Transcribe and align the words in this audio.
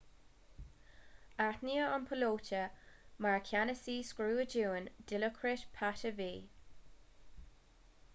aithníodh 1.43 1.91
an 1.97 2.07
píolóta 2.11 2.61
mar 3.25 3.37
cheannasaí 3.49 3.97
scuadrúin 4.07 4.89
dilokrit 5.13 5.67
pattavee 5.81 6.33